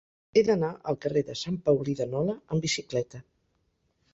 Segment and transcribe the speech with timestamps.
[0.39, 3.23] He d'anar al carrer de Sant Paulí de Nola amb bicicleta.